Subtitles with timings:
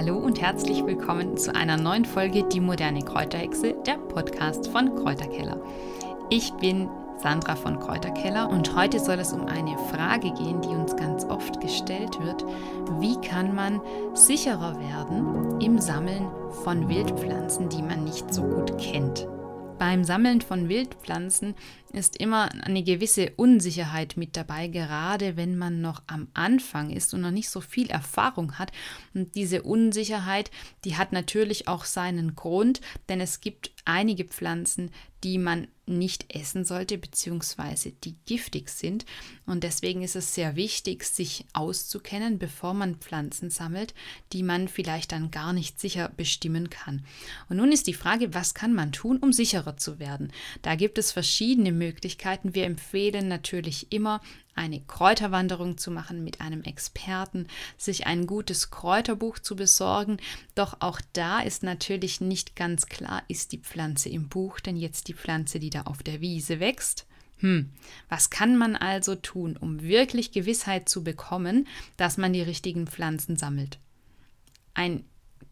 [0.00, 5.60] Hallo und herzlich willkommen zu einer neuen Folge Die moderne Kräuterhexe, der Podcast von Kräuterkeller.
[6.30, 6.88] Ich bin
[7.18, 11.60] Sandra von Kräuterkeller und heute soll es um eine Frage gehen, die uns ganz oft
[11.60, 12.46] gestellt wird.
[12.98, 13.78] Wie kann man
[14.14, 16.28] sicherer werden im Sammeln
[16.64, 19.28] von Wildpflanzen, die man nicht so gut kennt?
[19.80, 21.54] Beim Sammeln von Wildpflanzen
[21.94, 27.22] ist immer eine gewisse Unsicherheit mit dabei, gerade wenn man noch am Anfang ist und
[27.22, 28.72] noch nicht so viel Erfahrung hat.
[29.14, 30.50] Und diese Unsicherheit,
[30.84, 34.90] die hat natürlich auch seinen Grund, denn es gibt einige Pflanzen,
[35.24, 39.04] die man nicht essen sollte, beziehungsweise die giftig sind.
[39.44, 43.94] Und deswegen ist es sehr wichtig, sich auszukennen, bevor man Pflanzen sammelt,
[44.32, 47.04] die man vielleicht dann gar nicht sicher bestimmen kann.
[47.48, 50.32] Und nun ist die Frage, was kann man tun, um sicherer zu werden?
[50.62, 52.54] Da gibt es verschiedene Möglichkeiten.
[52.54, 54.20] Wir empfehlen natürlich immer,
[54.54, 60.18] eine Kräuterwanderung zu machen mit einem Experten, sich ein gutes Kräuterbuch zu besorgen.
[60.54, 65.08] Doch auch da ist natürlich nicht ganz klar, ist die Pflanze im Buch denn jetzt
[65.08, 67.06] die Pflanze, die da auf der Wiese wächst?
[67.38, 67.70] Hm,
[68.08, 73.36] was kann man also tun, um wirklich Gewissheit zu bekommen, dass man die richtigen Pflanzen
[73.36, 73.78] sammelt?
[74.74, 75.04] Ein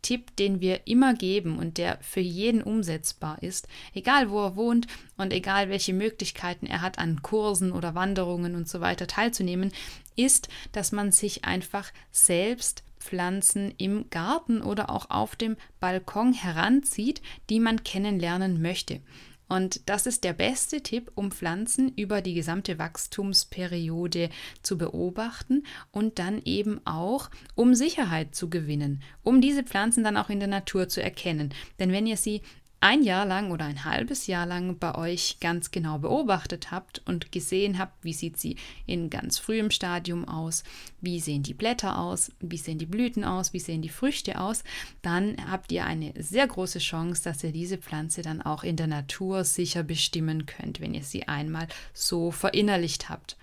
[0.02, 4.86] Tipp, den wir immer geben und der für jeden umsetzbar ist, egal wo er wohnt
[5.16, 9.72] und egal welche Möglichkeiten er hat, an Kursen oder Wanderungen und so weiter teilzunehmen,
[10.16, 17.22] ist, dass man sich einfach selbst Pflanzen im Garten oder auch auf dem Balkon heranzieht,
[17.48, 19.00] die man kennenlernen möchte.
[19.48, 24.28] Und das ist der beste Tipp, um Pflanzen über die gesamte Wachstumsperiode
[24.62, 30.28] zu beobachten und dann eben auch, um Sicherheit zu gewinnen, um diese Pflanzen dann auch
[30.28, 31.54] in der Natur zu erkennen.
[31.78, 32.42] Denn wenn ihr sie
[32.80, 37.32] ein Jahr lang oder ein halbes Jahr lang bei euch ganz genau beobachtet habt und
[37.32, 40.62] gesehen habt, wie sieht sie in ganz frühem Stadium aus,
[41.00, 44.62] wie sehen die Blätter aus, wie sehen die Blüten aus, wie sehen die Früchte aus,
[45.02, 48.86] dann habt ihr eine sehr große Chance, dass ihr diese Pflanze dann auch in der
[48.86, 53.36] Natur sicher bestimmen könnt, wenn ihr sie einmal so verinnerlicht habt.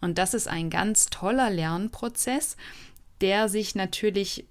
[0.00, 2.56] Und das ist ein ganz toller Lernprozess,
[3.20, 4.44] der sich natürlich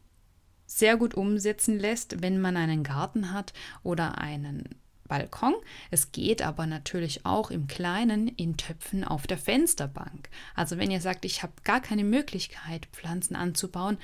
[0.78, 3.54] sehr gut umsetzen lässt, wenn man einen Garten hat
[3.84, 4.64] oder einen
[5.08, 5.54] Balkon.
[5.92, 10.30] Es geht aber natürlich auch im Kleinen in Töpfen auf der Fensterbank.
[10.56, 13.98] Also wenn ihr sagt, ich habe gar keine Möglichkeit, Pflanzen anzubauen,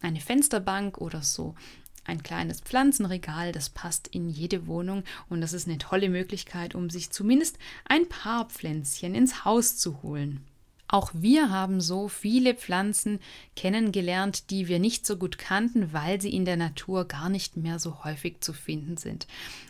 [0.00, 1.54] eine Fensterbank oder so
[2.04, 6.90] ein kleines Pflanzenregal, das passt in jede Wohnung und das ist eine tolle Möglichkeit, um
[6.90, 10.44] sich zumindest ein paar Pflänzchen ins Haus zu holen.
[10.88, 13.20] Auch wir haben so viele Pflanzen
[13.54, 17.78] kennengelernt, die wir nicht so gut kannten, weil sie in der Natur gar nicht mehr
[17.78, 19.26] so häufig zu finden sind.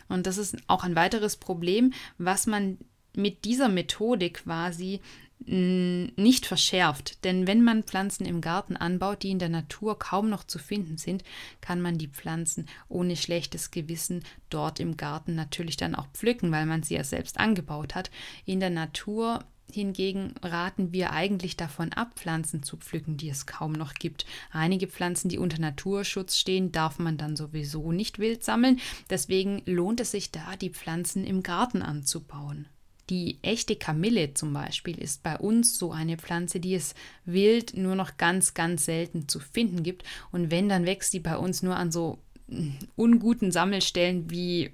[0.07, 2.77] Und das ist auch ein weiteres Problem, was man
[3.15, 5.01] mit dieser Methode quasi
[5.39, 7.23] nicht verschärft.
[7.23, 10.97] Denn wenn man Pflanzen im Garten anbaut, die in der Natur kaum noch zu finden
[10.97, 11.23] sind,
[11.61, 16.65] kann man die Pflanzen ohne schlechtes Gewissen dort im Garten natürlich dann auch pflücken, weil
[16.65, 18.09] man sie ja selbst angebaut hat.
[18.45, 23.73] In der Natur Hingegen raten wir eigentlich davon ab, Pflanzen zu pflücken, die es kaum
[23.73, 24.25] noch gibt.
[24.49, 28.79] Einige Pflanzen, die unter Naturschutz stehen, darf man dann sowieso nicht wild sammeln.
[29.09, 32.67] Deswegen lohnt es sich da, die Pflanzen im Garten anzubauen.
[33.09, 36.93] Die echte Kamille zum Beispiel ist bei uns so eine Pflanze, die es
[37.25, 40.03] wild nur noch ganz, ganz selten zu finden gibt.
[40.31, 42.19] Und wenn, dann wächst die bei uns nur an so
[42.49, 44.71] hm, unguten Sammelstellen wie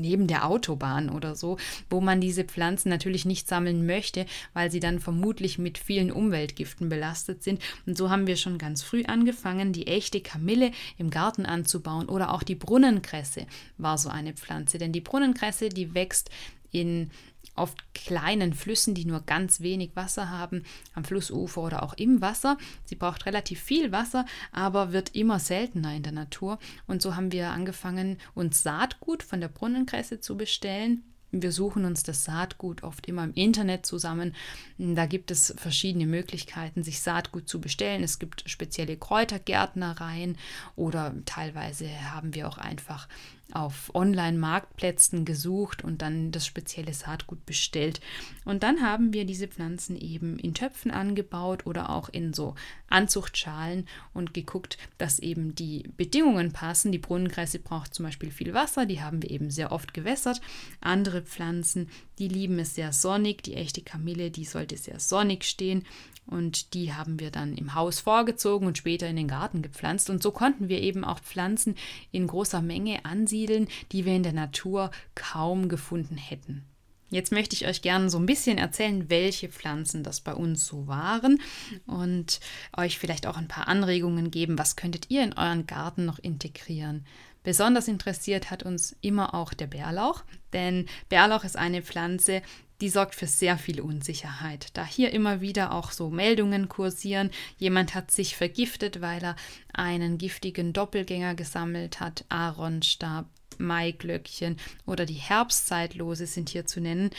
[0.00, 1.58] neben der Autobahn oder so,
[1.90, 6.88] wo man diese Pflanzen natürlich nicht sammeln möchte, weil sie dann vermutlich mit vielen Umweltgiften
[6.88, 7.62] belastet sind.
[7.86, 12.32] Und so haben wir schon ganz früh angefangen, die echte Kamille im Garten anzubauen oder
[12.32, 13.46] auch die Brunnenkresse
[13.78, 16.30] war so eine Pflanze, denn die Brunnenkresse, die wächst
[16.72, 17.10] in
[17.54, 22.56] oft kleinen Flüssen, die nur ganz wenig Wasser haben, am Flussufer oder auch im Wasser.
[22.84, 26.58] Sie braucht relativ viel Wasser, aber wird immer seltener in der Natur.
[26.86, 32.02] Und so haben wir angefangen, uns Saatgut von der Brunnenkresse zu bestellen wir suchen uns
[32.02, 34.34] das Saatgut oft immer im Internet zusammen.
[34.76, 38.04] Da gibt es verschiedene Möglichkeiten, sich Saatgut zu bestellen.
[38.04, 40.36] Es gibt spezielle Kräutergärtnereien
[40.76, 43.08] oder teilweise haben wir auch einfach
[43.54, 48.00] auf Online-Marktplätzen gesucht und dann das spezielle Saatgut bestellt.
[48.44, 52.54] Und dann haben wir diese Pflanzen eben in Töpfen angebaut oder auch in so
[52.88, 56.92] Anzuchtschalen und geguckt, dass eben die Bedingungen passen.
[56.92, 60.40] Die Brunnenkresse braucht zum Beispiel viel Wasser, die haben wir eben sehr oft gewässert.
[60.80, 61.88] Andere Pflanzen,
[62.18, 63.42] die lieben es sehr sonnig.
[63.42, 65.84] Die echte Kamille, die sollte sehr sonnig stehen.
[66.26, 70.08] Und die haben wir dann im Haus vorgezogen und später in den Garten gepflanzt.
[70.08, 71.74] Und so konnten wir eben auch Pflanzen
[72.10, 76.64] in großer Menge ansiedeln, die wir in der Natur kaum gefunden hätten.
[77.12, 80.86] Jetzt möchte ich euch gerne so ein bisschen erzählen, welche Pflanzen das bei uns so
[80.86, 81.42] waren
[81.86, 82.40] und
[82.74, 87.04] euch vielleicht auch ein paar Anregungen geben, was könntet ihr in euren Garten noch integrieren.
[87.42, 92.40] Besonders interessiert hat uns immer auch der Bärlauch, denn Bärlauch ist eine Pflanze,
[92.82, 94.66] die sorgt für sehr viel Unsicherheit.
[94.72, 99.36] Da hier immer wieder auch so Meldungen kursieren, jemand hat sich vergiftet, weil er
[99.72, 103.26] einen giftigen Doppelgänger gesammelt hat, Aaronstab,
[103.58, 107.10] Maiglöckchen oder die Herbstzeitlose sind hier zu nennen,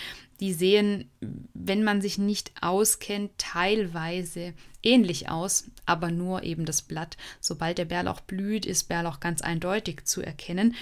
[0.42, 1.10] die sehen,
[1.54, 7.16] wenn man sich nicht auskennt, teilweise ähnlich aus, aber nur eben das Blatt.
[7.40, 10.76] Sobald der Bärlauch blüht, ist Bärlauch ganz eindeutig zu erkennen.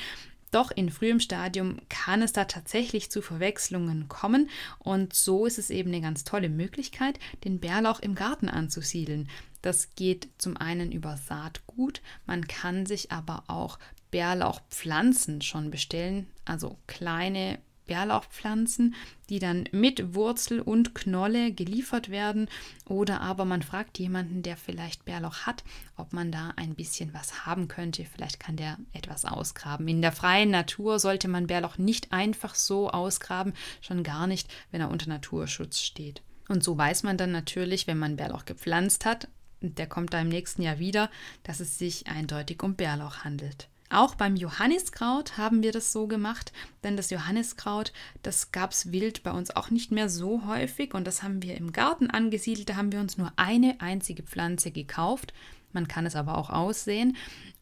[0.52, 4.50] Doch in frühem Stadium kann es da tatsächlich zu Verwechslungen kommen
[4.80, 9.30] und so ist es eben eine ganz tolle Möglichkeit, den Bärlauch im Garten anzusiedeln.
[9.62, 13.80] Das geht zum einen über Saatgut, man kann sich aber auch
[14.12, 17.60] Bärlauchpflanzen schon bestellen, also kleine
[17.92, 18.96] Bärlauchpflanzen,
[19.30, 22.48] die dann mit Wurzel und Knolle geliefert werden.
[22.86, 25.66] Oder aber man fragt jemanden, der vielleicht Bärlauch hat,
[25.98, 28.06] ob man da ein bisschen was haben könnte.
[28.06, 29.90] Vielleicht kann der etwas ausgraben.
[29.90, 33.52] In der freien Natur sollte man Bärlauch nicht einfach so ausgraben,
[33.82, 36.22] schon gar nicht, wenn er unter Naturschutz steht.
[36.48, 39.28] Und so weiß man dann natürlich, wenn man Bärlauch gepflanzt hat,
[39.60, 41.12] der kommt da im nächsten Jahr wieder,
[41.44, 43.68] dass es sich eindeutig um Bärlauch handelt.
[43.92, 47.92] Auch beim Johanniskraut haben wir das so gemacht, denn das Johanniskraut,
[48.24, 51.58] das gab es wild bei uns auch nicht mehr so häufig und das haben wir
[51.58, 52.70] im Garten angesiedelt.
[52.70, 55.34] Da haben wir uns nur eine einzige Pflanze gekauft.
[55.74, 57.18] Man kann es aber auch aussehen.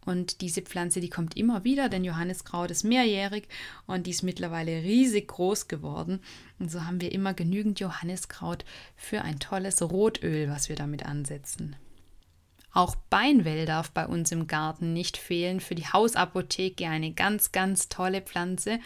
[0.06, 3.48] Und diese Pflanze, die kommt immer wieder, denn Johanniskraut ist mehrjährig
[3.88, 6.20] und die ist mittlerweile riesig groß geworden.
[6.60, 8.66] Und so haben wir immer genügend Johanniskraut
[8.96, 11.76] für ein tolles Rotöl, was wir damit ansetzen.
[12.72, 15.60] Auch Beinwell darf bei uns im Garten nicht fehlen.
[15.60, 18.80] Für die Hausapotheke eine ganz, ganz tolle Pflanze.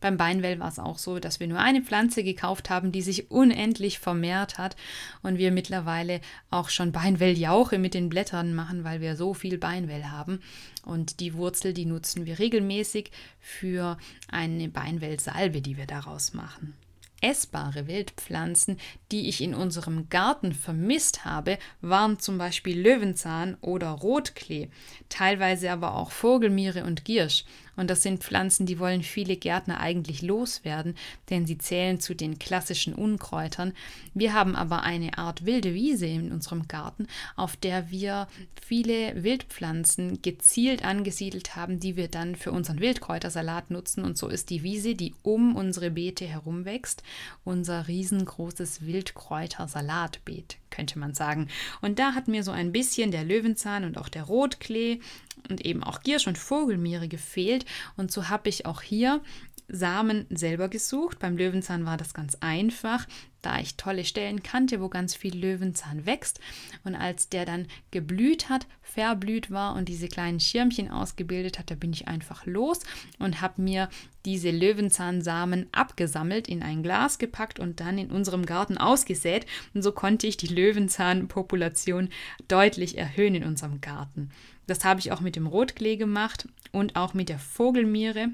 [0.00, 3.30] Beim Beinwell war es auch so, dass wir nur eine Pflanze gekauft haben, die sich
[3.30, 4.76] unendlich vermehrt hat
[5.22, 10.04] und wir mittlerweile auch schon Beinwelljauche mit den Blättern machen, weil wir so viel Beinwell
[10.04, 10.40] haben.
[10.84, 13.10] Und die Wurzel, die nutzen wir regelmäßig
[13.40, 13.98] für
[14.28, 16.74] eine Beinwellsalbe, die wir daraus machen
[17.20, 18.78] essbare Wildpflanzen,
[19.10, 24.70] die ich in unserem Garten vermisst habe, waren zum Beispiel Löwenzahn oder Rotklee,
[25.08, 27.44] teilweise aber auch Vogelmiere und Giersch.
[27.76, 30.96] Und das sind Pflanzen, die wollen viele Gärtner eigentlich loswerden,
[31.30, 33.72] denn sie zählen zu den klassischen Unkräutern.
[34.14, 37.06] Wir haben aber eine Art wilde Wiese in unserem Garten,
[37.36, 38.28] auf der wir
[38.60, 44.04] viele Wildpflanzen gezielt angesiedelt haben, die wir dann für unseren Wildkräutersalat nutzen.
[44.04, 47.02] Und so ist die Wiese, die um unsere Beete herum wächst,
[47.44, 51.48] unser riesengroßes Wildkräutersalatbeet, könnte man sagen.
[51.80, 55.00] Und da hat mir so ein bisschen der Löwenzahn und auch der Rotklee
[55.48, 57.64] und eben auch Giersch und Vogelmiere gefehlt.
[57.96, 59.22] Und so habe ich auch hier
[59.68, 61.18] Samen selber gesucht.
[61.18, 63.06] Beim Löwenzahn war das ganz einfach,
[63.46, 66.40] da ich tolle Stellen kannte, wo ganz viel Löwenzahn wächst.
[66.82, 71.76] Und als der dann geblüht hat, verblüht war und diese kleinen Schirmchen ausgebildet hat, da
[71.76, 72.80] bin ich einfach los
[73.20, 73.88] und habe mir
[74.24, 79.46] diese Löwenzahnsamen abgesammelt, in ein Glas gepackt und dann in unserem Garten ausgesät.
[79.74, 82.08] Und so konnte ich die Löwenzahnpopulation
[82.48, 84.30] deutlich erhöhen in unserem Garten.
[84.66, 88.30] Das habe ich auch mit dem Rotklee gemacht und auch mit der Vogelmiere.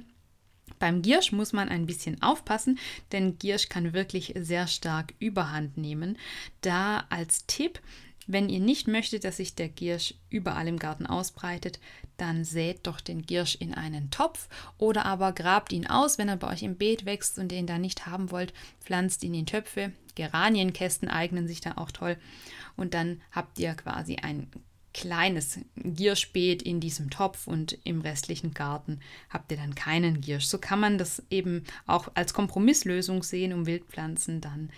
[0.82, 2.76] Beim Giersch muss man ein bisschen aufpassen,
[3.12, 6.18] denn Giersch kann wirklich sehr stark Überhand nehmen.
[6.60, 7.78] Da als Tipp,
[8.26, 11.78] wenn ihr nicht möchtet, dass sich der Giersch überall im Garten ausbreitet,
[12.16, 16.36] dann sät doch den Giersch in einen Topf oder aber grabt ihn aus, wenn er
[16.36, 19.92] bei euch im Beet wächst und den da nicht haben wollt, pflanzt ihn in Töpfe.
[20.16, 22.16] Geranienkästen eignen sich da auch toll
[22.76, 24.50] und dann habt ihr quasi ein
[24.94, 30.46] kleines Gierschbeet in diesem Topf und im restlichen Garten habt ihr dann keinen Giersch.
[30.46, 34.70] So kann man das eben auch als Kompromisslösung sehen, um Wildpflanzen dann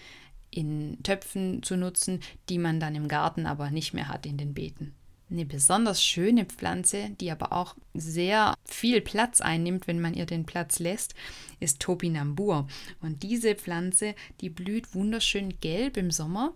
[0.51, 4.55] in Töpfen zu nutzen, die man dann im Garten aber nicht mehr hat in den
[4.55, 4.95] Beeten.
[5.31, 10.45] Eine besonders schöne Pflanze, die aber auch sehr viel Platz einnimmt, wenn man ihr den
[10.45, 11.15] Platz lässt,
[11.61, 12.69] ist Topinambur.
[13.01, 16.53] Und diese Pflanze, die blüht wunderschön gelb im Sommer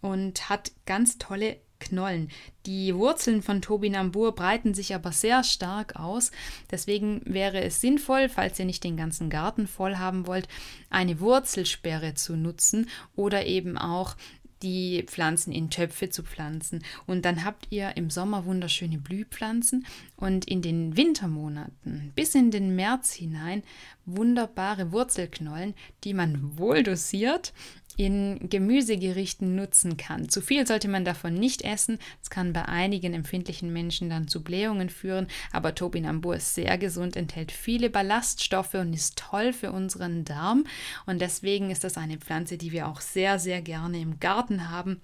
[0.00, 2.30] und hat ganz tolle Knollen.
[2.64, 6.30] Die Wurzeln von Tobinambur breiten sich aber sehr stark aus.
[6.70, 10.48] Deswegen wäre es sinnvoll, falls ihr nicht den ganzen Garten voll haben wollt,
[10.88, 14.16] eine Wurzelsperre zu nutzen oder eben auch
[14.62, 16.84] die Pflanzen in Töpfe zu pflanzen.
[17.06, 19.86] Und dann habt ihr im Sommer wunderschöne Blühpflanzen
[20.16, 23.62] und in den Wintermonaten bis in den März hinein
[24.06, 25.74] wunderbare Wurzelknollen,
[26.04, 27.52] die man wohl dosiert
[27.96, 30.28] in Gemüsegerichten nutzen kann.
[30.28, 31.98] Zu viel sollte man davon nicht essen.
[32.22, 37.16] Es kann bei einigen empfindlichen Menschen dann zu Blähungen führen, aber Topinambur ist sehr gesund,
[37.16, 40.64] enthält viele Ballaststoffe und ist toll für unseren Darm.
[41.06, 45.00] Und deswegen ist das eine Pflanze, die wir auch sehr, sehr gerne im Garten haben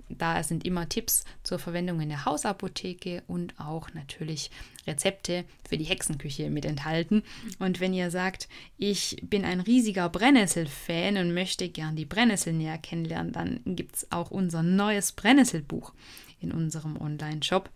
[0.09, 4.51] da sind immer Tipps zur Verwendung in der Hausapotheke und auch natürlich
[4.87, 7.23] Rezepte für die Hexenküche mit enthalten.
[7.59, 12.79] Und wenn ihr sagt, ich bin ein riesiger Brennnessel-Fan und möchte gern die Brennnessel näher
[12.79, 15.93] kennenlernen, dann gibt es auch unser neues Brennnesselbuch
[16.41, 17.71] in unserem Online-Shop.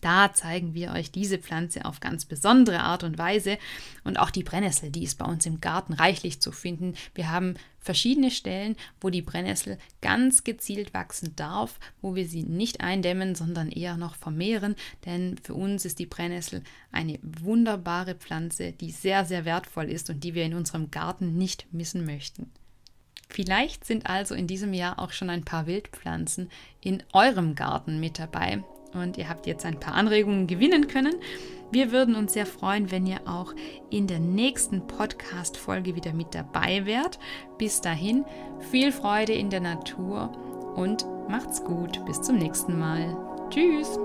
[0.00, 3.58] Da zeigen wir euch diese Pflanze auf ganz besondere Art und Weise
[4.04, 6.94] und auch die Brennnessel, die ist bei uns im Garten reichlich zu finden.
[7.14, 12.80] Wir haben verschiedene Stellen, wo die Brennnessel ganz gezielt wachsen darf, wo wir sie nicht
[12.80, 18.90] eindämmen, sondern eher noch vermehren, denn für uns ist die Brennnessel eine wunderbare Pflanze, die
[18.90, 22.50] sehr, sehr wertvoll ist und die wir in unserem Garten nicht missen möchten.
[23.28, 26.50] Vielleicht sind also in diesem Jahr auch schon ein paar Wildpflanzen
[26.82, 28.62] in eurem Garten mit dabei,
[28.94, 31.14] und ihr habt jetzt ein paar Anregungen gewinnen können.
[31.70, 33.54] Wir würden uns sehr freuen, wenn ihr auch
[33.88, 37.18] in der nächsten Podcast-Folge wieder mit dabei wärt.
[37.56, 38.26] Bis dahin,
[38.70, 40.30] viel Freude in der Natur
[40.76, 42.04] und macht's gut.
[42.04, 43.16] Bis zum nächsten Mal.
[43.48, 43.98] Tschüss.